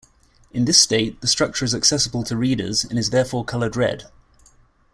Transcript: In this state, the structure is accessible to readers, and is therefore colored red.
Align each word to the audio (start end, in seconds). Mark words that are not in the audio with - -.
In 0.49 0.65
this 0.65 0.79
state, 0.79 1.21
the 1.21 1.27
structure 1.27 1.63
is 1.63 1.75
accessible 1.75 2.23
to 2.23 2.35
readers, 2.35 2.83
and 2.83 2.97
is 2.97 3.11
therefore 3.11 3.45
colored 3.45 3.75
red. 3.75 4.05